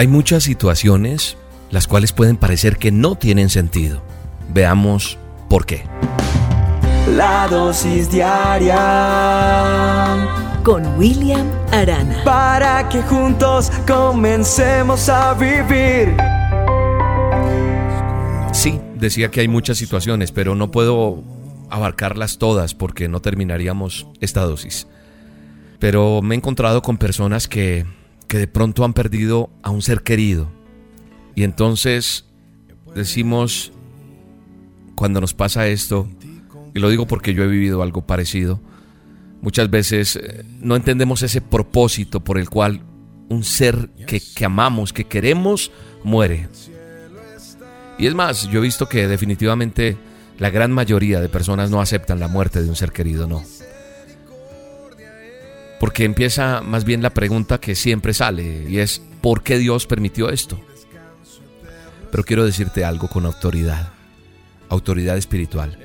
Hay 0.00 0.08
muchas 0.08 0.42
situaciones 0.44 1.36
las 1.68 1.86
cuales 1.86 2.12
pueden 2.14 2.38
parecer 2.38 2.78
que 2.78 2.90
no 2.90 3.16
tienen 3.16 3.50
sentido. 3.50 4.00
Veamos 4.48 5.18
por 5.50 5.66
qué. 5.66 5.82
La 7.14 7.46
dosis 7.48 8.10
diaria 8.10 8.78
con 10.62 10.96
William 10.98 11.46
Arana. 11.70 12.24
Para 12.24 12.88
que 12.88 13.02
juntos 13.02 13.70
comencemos 13.86 15.10
a 15.10 15.34
vivir. 15.34 16.16
Sí, 18.54 18.80
decía 18.94 19.30
que 19.30 19.40
hay 19.40 19.48
muchas 19.48 19.76
situaciones, 19.76 20.32
pero 20.32 20.54
no 20.54 20.70
puedo 20.70 21.22
abarcarlas 21.68 22.38
todas 22.38 22.72
porque 22.72 23.06
no 23.10 23.20
terminaríamos 23.20 24.06
esta 24.22 24.40
dosis. 24.46 24.86
Pero 25.78 26.22
me 26.22 26.34
he 26.36 26.38
encontrado 26.38 26.80
con 26.80 26.96
personas 26.96 27.48
que, 27.48 27.84
que 28.30 28.38
de 28.38 28.46
pronto 28.46 28.84
han 28.84 28.92
perdido 28.92 29.50
a 29.64 29.70
un 29.70 29.82
ser 29.82 30.02
querido. 30.02 30.48
Y 31.34 31.42
entonces 31.42 32.26
decimos, 32.94 33.72
cuando 34.94 35.20
nos 35.20 35.34
pasa 35.34 35.66
esto, 35.66 36.08
y 36.72 36.78
lo 36.78 36.90
digo 36.90 37.08
porque 37.08 37.34
yo 37.34 37.42
he 37.42 37.48
vivido 37.48 37.82
algo 37.82 38.06
parecido, 38.06 38.60
muchas 39.42 39.68
veces 39.68 40.14
eh, 40.14 40.44
no 40.60 40.76
entendemos 40.76 41.24
ese 41.24 41.40
propósito 41.40 42.20
por 42.20 42.38
el 42.38 42.48
cual 42.48 42.82
un 43.28 43.42
ser 43.42 43.90
que, 44.06 44.20
que 44.20 44.44
amamos, 44.44 44.92
que 44.92 45.06
queremos, 45.06 45.72
muere. 46.04 46.48
Y 47.98 48.06
es 48.06 48.14
más, 48.14 48.48
yo 48.48 48.60
he 48.60 48.62
visto 48.62 48.88
que 48.88 49.08
definitivamente 49.08 49.98
la 50.38 50.50
gran 50.50 50.70
mayoría 50.70 51.20
de 51.20 51.28
personas 51.28 51.68
no 51.68 51.80
aceptan 51.80 52.20
la 52.20 52.28
muerte 52.28 52.62
de 52.62 52.68
un 52.68 52.76
ser 52.76 52.92
querido, 52.92 53.26
no. 53.26 53.42
Porque 55.80 56.04
empieza 56.04 56.60
más 56.60 56.84
bien 56.84 57.02
la 57.02 57.10
pregunta 57.10 57.58
que 57.58 57.74
siempre 57.74 58.12
sale 58.12 58.68
y 58.68 58.78
es, 58.78 59.02
¿por 59.22 59.42
qué 59.42 59.58
Dios 59.58 59.86
permitió 59.86 60.28
esto? 60.28 60.60
Pero 62.10 62.22
quiero 62.22 62.44
decirte 62.44 62.84
algo 62.84 63.08
con 63.08 63.24
autoridad, 63.24 63.90
autoridad 64.68 65.16
espiritual. 65.16 65.78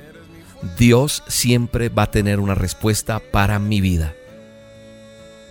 Dios 0.78 1.22
siempre 1.28 1.88
va 1.88 2.04
a 2.04 2.10
tener 2.10 2.40
una 2.40 2.54
respuesta 2.54 3.20
para 3.32 3.58
mi 3.58 3.80
vida. 3.80 4.14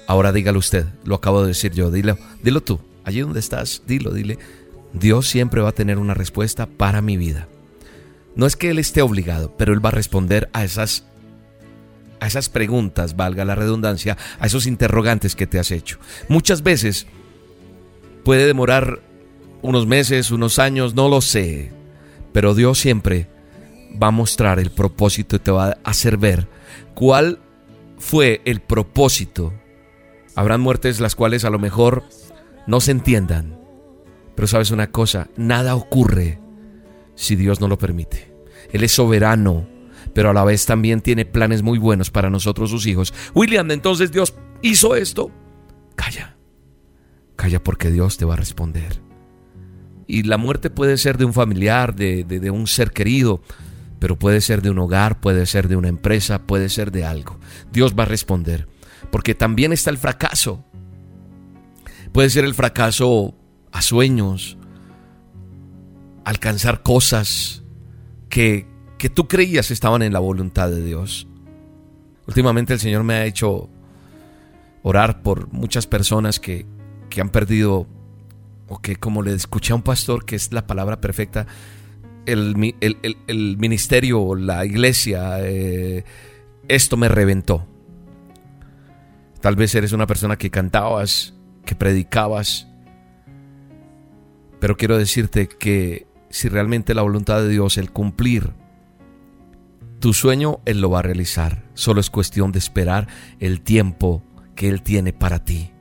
Ahora 0.06 0.32
dígalo 0.32 0.60
usted, 0.60 0.86
lo 1.04 1.16
acabo 1.16 1.42
de 1.42 1.48
decir 1.48 1.74
yo, 1.74 1.90
dilo, 1.90 2.16
dilo 2.44 2.62
tú, 2.62 2.80
allí 3.04 3.22
donde 3.22 3.40
estás, 3.40 3.82
dilo, 3.88 4.12
dile. 4.12 4.38
Dios 4.94 5.28
siempre 5.28 5.62
va 5.62 5.70
a 5.70 5.76
tener 5.76 5.98
una 5.98 6.14
respuesta 6.14 6.68
para 6.68 7.02
mi 7.02 7.18
vida. 7.18 7.48
No 8.36 8.46
es 8.46 8.56
que 8.56 8.70
Él 8.70 8.78
esté 8.78 9.02
obligado, 9.02 9.56
pero 9.58 9.74
Él 9.74 9.84
va 9.84 9.90
a 9.90 9.94
responder 9.94 10.50
a 10.54 10.64
esas 10.64 11.06
a 12.20 12.28
esas 12.28 12.50
preguntas, 12.50 13.16
valga 13.16 13.46
la 13.46 13.56
redundancia, 13.56 14.18
a 14.40 14.46
esos 14.46 14.68
interrogantes 14.68 15.36
que 15.36 15.48
te 15.48 15.60
has 15.60 15.72
hecho. 15.72 15.98
Muchas 16.28 16.64
veces 16.64 17.08
puede 18.24 18.46
demorar 18.46 19.02
unos 19.62 19.88
meses, 19.88 20.32
unos 20.32 20.60
años, 20.60 20.96
no 20.96 21.10
lo 21.10 21.22
sé, 21.22 21.72
pero 22.32 22.54
Dios 22.54 22.80
siempre 22.80 23.28
va 24.02 24.08
a 24.08 24.12
mostrar 24.12 24.60
el 24.60 24.72
propósito 24.72 25.36
y 25.36 25.40
te 25.40 25.52
va 25.52 25.68
a 25.70 25.78
hacer 25.84 26.18
ver 26.18 26.48
cuál 26.94 27.40
fue 27.98 28.42
el 28.46 28.62
propósito. 28.62 29.54
Habrán 30.36 30.62
muertes 30.62 31.00
las 31.00 31.16
cuales 31.16 31.46
a 31.46 31.50
lo 31.50 31.60
mejor 31.60 32.04
no 32.68 32.82
se 32.82 32.92
entiendan, 32.92 33.60
pero 34.36 34.48
sabes 34.48 34.72
una 34.72 34.92
cosa, 34.92 35.30
nada 35.38 35.76
ocurre 35.76 36.40
si 37.16 37.36
Dios 37.36 37.62
no 37.62 37.68
lo 37.68 37.78
permite. 37.78 38.34
Él 38.72 38.84
es 38.84 38.92
soberano 38.92 39.68
pero 40.16 40.30
a 40.30 40.34
la 40.34 40.46
vez 40.46 40.66
también 40.66 41.02
tiene 41.02 41.26
planes 41.26 41.62
muy 41.62 41.78
buenos 41.78 42.10
para 42.10 42.30
nosotros 42.30 42.70
sus 42.70 42.88
hijos. 42.88 43.14
William, 43.34 43.70
entonces 43.70 44.14
Dios 44.14 44.34
hizo 44.62 44.96
esto. 44.96 45.30
Calla, 45.98 46.38
calla 47.36 47.62
porque 47.62 47.92
Dios 47.92 48.16
te 48.16 48.24
va 48.24 48.36
a 48.36 48.38
responder. 48.38 49.02
Y 50.08 50.24
la 50.24 50.38
muerte 50.38 50.70
puede 50.70 50.98
ser 50.98 51.18
de 51.18 51.26
un 51.26 51.34
familiar, 51.34 51.96
de, 51.96 52.24
de, 52.24 52.50
un 52.50 52.66
ser 52.66 52.92
querido, 52.92 53.42
pero 54.00 54.18
puede 54.18 54.40
ser 54.40 54.62
de 54.62 54.70
un 54.70 54.80
hogar, 54.80 55.20
puede 55.20 55.46
ser 55.46 55.68
de 55.68 55.76
una 55.76 55.90
empresa, 55.90 56.44
puede 56.44 56.70
ser 56.70 56.94
de 56.94 57.04
algo. 57.04 57.38
Dios 57.74 57.94
va 57.94 58.04
a 58.04 58.08
responder, 58.08 58.70
porque 59.12 59.36
también 59.36 59.74
está 59.74 59.90
el 59.90 59.98
fracaso. 59.98 60.64
Puede 62.14 62.30
ser 62.30 62.46
el 62.46 62.54
fracaso 62.54 63.36
a 63.74 63.82
sueños, 63.82 64.58
alcanzar 66.24 66.84
cosas 66.84 67.64
que, 68.30 68.74
que 68.98 69.10
tú 69.10 69.28
creías 69.28 69.72
estaban 69.72 70.02
en 70.02 70.14
la 70.14 70.20
voluntad 70.20 70.70
de 70.70 70.84
Dios. 70.84 71.28
Últimamente 72.28 72.74
el 72.74 72.80
Señor 72.80 73.04
me 73.04 73.16
ha 73.16 73.26
hecho 73.26 73.70
orar 74.84 75.22
por 75.22 75.52
muchas 75.52 75.88
personas 75.88 76.40
que, 76.40 76.66
que 77.10 77.22
han 77.22 77.30
perdido, 77.30 77.88
o 78.68 78.80
que 78.80 78.96
como 78.96 79.22
le 79.22 79.34
escuché 79.34 79.74
a 79.74 79.76
un 79.76 79.82
pastor, 79.82 80.26
que 80.26 80.36
es 80.36 80.52
la 80.52 80.68
palabra 80.68 81.02
perfecta, 81.02 81.48
el, 82.26 82.76
el, 82.82 83.58
ministerio, 83.58 84.36
la 84.36 84.66
iglesia, 84.66 85.38
eh, 85.42 86.04
esto 86.68 86.98
me 86.98 87.08
reventó. 87.08 87.68
Tal 89.42 89.56
vez 89.56 89.76
eres 89.76 89.92
una 89.92 90.08
persona 90.08 90.38
que 90.38 90.50
cantabas, 90.50 91.36
que 91.66 91.76
predicabas, 91.76 92.68
pero 94.60 94.78
quiero 94.78 94.98
decirte 94.98 95.48
que 95.48 96.08
si 96.30 96.50
realmente 96.50 96.96
la 96.96 97.04
voluntad 97.04 97.42
de 97.42 97.50
Dios, 97.50 97.78
el 97.78 97.92
cumplir 97.92 98.54
tu 100.00 100.14
sueño 100.14 100.60
Él 100.66 100.82
lo 100.82 100.90
va 100.90 101.00
a 101.00 101.04
realizar. 101.04 101.70
Solo 101.74 102.00
es 102.00 102.10
cuestión 102.10 102.52
de 102.52 102.60
esperar 102.60 103.08
el 103.40 103.62
tiempo 103.62 104.24
que 104.56 104.70
Él 104.70 104.82
tiene 104.82 105.14
para 105.14 105.44
ti. 105.44 105.72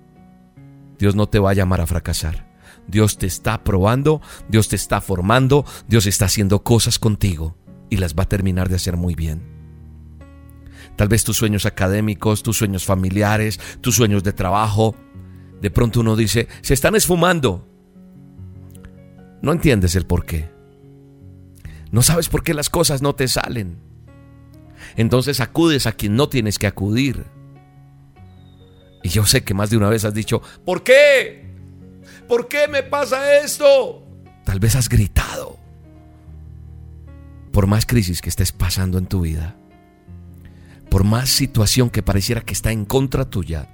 Dios 0.99 1.15
no 1.15 1.29
te 1.29 1.39
va 1.39 1.51
a 1.51 1.55
llamar 1.55 1.81
a 1.81 1.87
fracasar. 1.87 2.53
Dios 2.87 3.19
te 3.19 3.27
está 3.27 3.65
probando, 3.65 4.21
Dios 4.49 4.69
te 4.69 4.77
está 4.77 5.01
formando, 5.01 5.65
Dios 5.89 6.07
está 6.07 6.27
haciendo 6.27 6.63
cosas 6.63 6.99
contigo 6.99 7.57
y 7.89 7.97
las 7.97 8.15
va 8.15 8.25
a 8.25 8.29
terminar 8.29 8.69
de 8.69 8.77
hacer 8.77 8.97
muy 8.97 9.15
bien. 9.15 9.43
Tal 10.97 11.09
vez 11.09 11.25
tus 11.25 11.37
sueños 11.37 11.67
académicos, 11.67 12.43
tus 12.43 12.59
sueños 12.59 12.85
familiares, 12.85 13.59
tus 13.81 13.97
sueños 13.97 14.23
de 14.23 14.33
trabajo, 14.33 14.95
de 15.61 15.71
pronto 15.71 16.01
uno 16.01 16.15
dice, 16.15 16.47
se 16.61 16.75
están 16.75 16.95
esfumando. 16.95 17.69
No 19.43 19.53
entiendes 19.53 19.97
el 19.97 20.07
por 20.07 20.25
qué. 20.25 20.51
No 21.91 22.03
sabes 22.03 22.29
por 22.29 22.43
qué 22.43 22.55
las 22.55 22.71
cosas 22.71 23.03
no 23.03 23.15
te 23.15 23.29
salen 23.29 23.84
entonces 24.97 25.41
acudes 25.41 25.87
a 25.87 25.93
quien 25.93 26.17
no 26.17 26.29
tienes 26.29 26.59
que 26.59 26.67
acudir. 26.67 27.25
Y 29.03 29.09
yo 29.11 29.27
sé 29.27 29.45
que 29.45 29.55
más 29.55 29.71
de 29.71 29.77
una 29.77 29.89
vez 29.89 30.05
has 30.05 30.15
dicho, 30.15 30.41
¿por 30.65 30.83
qué? 30.83 31.55
¿Por 32.29 32.49
qué 32.49 32.69
me 32.69 32.83
pasa 32.83 33.39
esto? 33.39 34.07
Tal 34.45 34.61
vez 34.61 34.77
has 34.77 34.89
gritado. 34.89 35.59
Por 37.53 37.67
más 37.67 37.87
crisis 37.87 38.21
que 38.21 38.31
estés 38.31 38.53
pasando 38.53 38.99
en 38.99 39.07
tu 39.07 39.21
vida, 39.21 39.57
por 40.91 41.05
más 41.05 41.29
situación 41.29 41.91
que 41.91 42.03
pareciera 42.03 42.41
que 42.41 42.53
está 42.53 42.73
en 42.73 42.85
contra 42.85 43.29
tuya, 43.29 43.69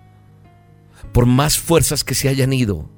por 1.13 1.27
más 1.27 1.59
fuerzas 1.59 2.05
que 2.05 2.15
se 2.15 2.29
hayan 2.29 2.53
ido, 2.53 2.91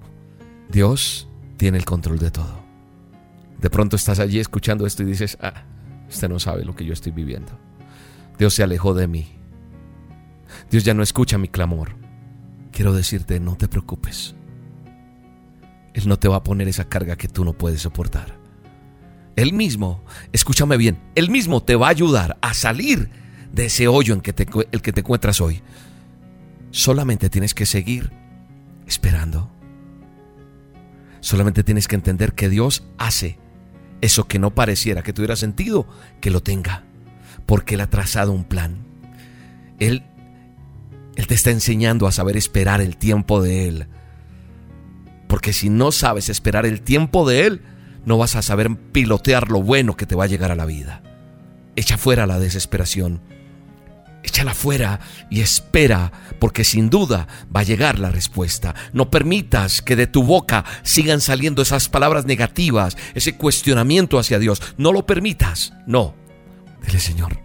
Dios 0.68 1.28
tiene 1.56 1.78
el 1.78 1.84
control 1.84 2.18
de 2.18 2.30
todo. 2.30 2.62
De 3.60 3.70
pronto 3.70 3.94
estás 3.94 4.18
allí 4.18 4.40
escuchando 4.40 4.86
esto 4.86 5.02
y 5.02 5.06
dices, 5.06 5.38
ah, 5.40 5.64
usted 6.08 6.28
no 6.28 6.40
sabe 6.40 6.64
lo 6.64 6.74
que 6.74 6.84
yo 6.84 6.92
estoy 6.92 7.12
viviendo. 7.12 7.52
Dios 8.38 8.54
se 8.54 8.62
alejó 8.62 8.94
de 8.94 9.06
mí. 9.06 9.38
Dios 10.70 10.84
ya 10.84 10.94
no 10.94 11.02
escucha 11.02 11.38
mi 11.38 11.48
clamor. 11.48 11.96
Quiero 12.70 12.92
decirte, 12.92 13.40
no 13.40 13.56
te 13.56 13.68
preocupes. 13.68 14.34
Él 15.94 16.08
no 16.08 16.18
te 16.18 16.28
va 16.28 16.36
a 16.36 16.42
poner 16.42 16.68
esa 16.68 16.88
carga 16.88 17.16
que 17.16 17.28
tú 17.28 17.44
no 17.44 17.52
puedes 17.52 17.82
soportar. 17.82 18.38
Él 19.36 19.52
mismo, 19.52 20.02
escúchame 20.32 20.76
bien, 20.76 20.98
Él 21.14 21.30
mismo 21.30 21.62
te 21.62 21.76
va 21.76 21.86
a 21.86 21.90
ayudar 21.90 22.38
a 22.40 22.54
salir 22.54 23.10
de 23.52 23.66
ese 23.66 23.88
hoyo 23.88 24.14
en 24.14 24.20
que 24.20 24.32
te, 24.32 24.46
el 24.72 24.82
que 24.82 24.92
te 24.92 25.00
encuentras 25.00 25.40
hoy. 25.40 25.62
Solamente 26.70 27.28
tienes 27.30 27.54
que 27.54 27.66
seguir 27.66 28.10
esperando. 28.86 29.50
Solamente 31.20 31.62
tienes 31.62 31.88
que 31.88 31.94
entender 31.94 32.32
que 32.32 32.48
Dios 32.48 32.84
hace 32.98 33.38
eso 34.00 34.26
que 34.26 34.38
no 34.38 34.54
pareciera 34.54 35.02
que 35.02 35.12
tuviera 35.12 35.36
sentido, 35.36 35.86
que 36.20 36.30
lo 36.30 36.42
tenga 36.42 36.84
porque 37.52 37.74
Él 37.74 37.82
ha 37.82 37.90
trazado 37.90 38.32
un 38.32 38.44
plan. 38.44 38.78
Él, 39.78 40.04
Él 41.16 41.26
te 41.26 41.34
está 41.34 41.50
enseñando 41.50 42.06
a 42.06 42.10
saber 42.10 42.38
esperar 42.38 42.80
el 42.80 42.96
tiempo 42.96 43.42
de 43.42 43.68
Él. 43.68 43.88
Porque 45.28 45.52
si 45.52 45.68
no 45.68 45.92
sabes 45.92 46.30
esperar 46.30 46.64
el 46.64 46.80
tiempo 46.80 47.28
de 47.28 47.44
Él, 47.44 47.60
no 48.06 48.16
vas 48.16 48.36
a 48.36 48.40
saber 48.40 48.74
pilotear 48.92 49.50
lo 49.50 49.60
bueno 49.60 49.98
que 49.98 50.06
te 50.06 50.14
va 50.14 50.24
a 50.24 50.28
llegar 50.28 50.50
a 50.50 50.54
la 50.54 50.64
vida. 50.64 51.02
Echa 51.76 51.98
fuera 51.98 52.26
la 52.26 52.38
desesperación. 52.38 53.20
Échala 54.22 54.54
fuera 54.54 55.00
y 55.28 55.42
espera, 55.42 56.10
porque 56.38 56.64
sin 56.64 56.88
duda 56.88 57.28
va 57.54 57.60
a 57.60 57.64
llegar 57.64 57.98
la 57.98 58.10
respuesta. 58.10 58.74
No 58.94 59.10
permitas 59.10 59.82
que 59.82 59.94
de 59.94 60.06
tu 60.06 60.22
boca 60.22 60.64
sigan 60.84 61.20
saliendo 61.20 61.60
esas 61.60 61.90
palabras 61.90 62.24
negativas, 62.24 62.96
ese 63.12 63.36
cuestionamiento 63.36 64.18
hacia 64.18 64.38
Dios. 64.38 64.62
No 64.78 64.90
lo 64.94 65.04
permitas. 65.04 65.74
No. 65.86 66.21
Dile, 66.84 67.00
Señor, 67.00 67.38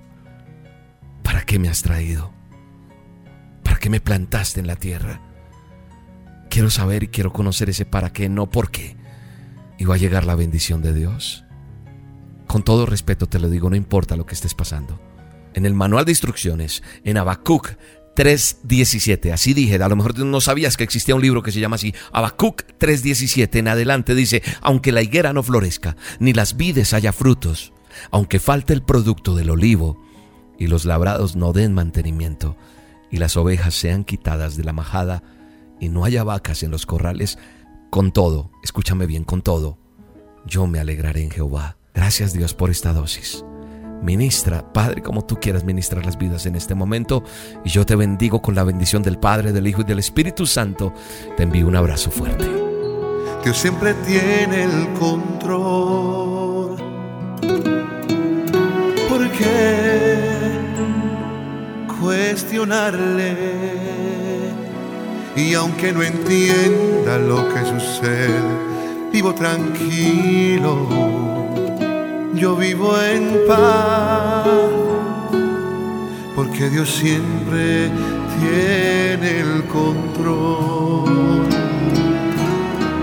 ¿para 1.24 1.46
qué 1.46 1.60
me 1.60 1.70
has 1.70 1.82
traído? 1.82 2.34
¿Para 3.64 3.80
qué 3.80 3.90
me 3.90 4.02
plantaste 4.02 4.60
en 4.60 4.68
la 4.68 4.76
tierra? 4.76 5.22
Quiero 6.50 6.70
saber 6.70 7.04
y 7.04 7.08
quiero 7.10 7.34
conocer 7.34 7.70
ese 7.70 7.86
para 7.86 8.12
qué, 8.12 8.30
no 8.30 8.50
por 8.50 8.72
qué. 8.72 8.96
Y 9.78 9.86
va 9.86 9.96
a 9.96 10.00
llegar 10.00 10.26
la 10.26 10.36
bendición 10.36 10.82
de 10.82 10.94
Dios. 10.94 11.44
Con 12.48 12.64
todo 12.64 12.86
respeto 12.86 13.28
te 13.28 13.40
lo 13.40 13.50
digo, 13.50 13.70
no 13.70 13.76
importa 13.76 14.16
lo 14.16 14.26
que 14.26 14.34
estés 14.34 14.56
pasando. 14.56 15.00
En 15.54 15.66
el 15.66 15.74
manual 15.74 16.06
de 16.06 16.12
instrucciones, 16.12 16.82
en 17.04 17.18
Habacuc 17.18 17.76
3.17, 18.16 19.32
así 19.32 19.54
dije, 19.54 19.76
a 19.76 19.88
lo 19.88 19.96
mejor 19.96 20.18
no 20.18 20.42
sabías 20.42 20.76
que 20.76 20.84
existía 20.84 21.14
un 21.14 21.22
libro 21.22 21.44
que 21.44 21.52
se 21.52 21.60
llama 21.60 21.76
así, 21.76 21.94
Habacuc 22.12 22.64
3.17, 22.80 23.60
en 23.60 23.68
adelante 23.68 24.16
dice, 24.16 24.42
aunque 24.62 24.92
la 24.92 25.04
higuera 25.04 25.34
no 25.34 25.44
florezca, 25.44 25.96
ni 26.20 26.34
las 26.34 26.58
vides 26.58 26.94
haya 26.94 27.14
frutos, 27.14 27.74
aunque 28.12 28.40
falte 28.40 28.74
el 28.74 28.84
producto 28.84 29.36
del 29.36 29.50
olivo, 29.50 30.02
y 30.58 30.68
los 30.68 30.86
labrados 30.86 31.36
no 31.36 31.54
den 31.54 31.74
mantenimiento, 31.74 32.56
y 33.12 33.18
las 33.18 33.38
ovejas 33.38 33.74
sean 33.74 34.04
quitadas 34.04 34.58
de 34.58 34.64
la 34.64 34.74
majada, 34.74 35.24
y 35.80 35.90
no 35.90 36.04
haya 36.04 36.24
vacas 36.24 36.64
en 36.64 36.72
los 36.72 36.86
corrales, 36.86 37.38
con 37.90 38.12
todo, 38.12 38.52
escúchame 38.64 39.06
bien, 39.06 39.24
con 39.24 39.42
todo, 39.42 39.78
yo 40.46 40.68
me 40.68 40.80
alegraré 40.80 41.24
en 41.24 41.32
Jehová. 41.32 41.78
Gracias 41.94 42.34
Dios 42.34 42.54
por 42.54 42.70
esta 42.70 42.94
dosis. 42.94 43.44
Ministra, 44.02 44.72
Padre, 44.74 45.02
como 45.02 45.26
tú 45.26 45.38
quieras 45.40 45.64
ministrar 45.64 46.06
las 46.06 46.18
vidas 46.18 46.46
en 46.46 46.56
este 46.56 46.76
momento. 46.76 47.24
Y 47.66 47.70
yo 47.70 47.86
te 47.86 47.96
bendigo 47.96 48.42
con 48.42 48.56
la 48.56 48.64
bendición 48.64 49.04
del 49.04 49.18
Padre, 49.18 49.52
del 49.52 49.68
Hijo 49.68 49.82
y 49.82 49.86
del 49.86 50.00
Espíritu 50.00 50.46
Santo. 50.46 50.94
Te 51.36 51.44
envío 51.44 51.68
un 51.68 51.76
abrazo 51.76 52.12
fuerte. 52.12 52.48
Dios 53.44 53.58
siempre 53.58 53.94
tiene 54.06 54.64
el 54.64 54.94
control. 55.00 56.67
Cuestionarle? 62.08 63.36
Y 65.36 65.54
aunque 65.54 65.92
no 65.92 66.02
entienda 66.02 67.18
lo 67.18 67.48
que 67.54 67.66
sucede, 67.66 68.40
vivo 69.12 69.36
tranquilo 69.36 70.88
yo 72.38 72.56
vivo 72.56 72.96
en 73.02 73.36
paz, 73.48 74.46
porque 76.36 76.70
Dios 76.70 76.88
siempre 76.88 77.90
tiene 78.40 79.40
el 79.40 79.64
control. 79.64 81.48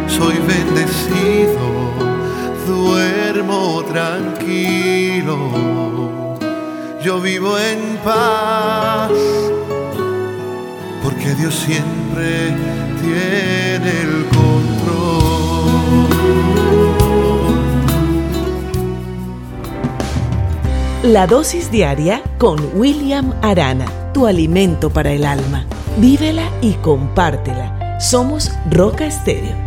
Soy 0.06 0.36
bendecido, 0.46 1.66
duermo 2.68 3.82
tranquilo, 3.88 5.36
yo 7.04 7.20
vivo 7.20 7.58
en 7.58 7.98
paz, 7.98 9.12
porque 11.02 11.34
Dios 11.34 11.54
siempre 11.54 12.56
tiene 13.02 14.00
el 14.00 14.24
control. 14.28 14.54
La 21.02 21.26
dosis 21.26 21.70
diaria 21.70 22.22
con 22.38 22.58
William 22.74 23.34
Arana, 23.42 23.84
tu 24.14 24.26
alimento 24.26 24.88
para 24.88 25.12
el 25.12 25.26
alma. 25.26 25.66
Vívela 25.98 26.48
y 26.62 26.72
compártela. 26.74 28.00
Somos 28.00 28.50
Roca 28.70 29.04
Estéreo 29.04 29.63